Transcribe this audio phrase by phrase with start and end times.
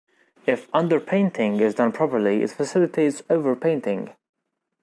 [0.47, 4.15] If underpainting is done properly, it facilitates overpainting.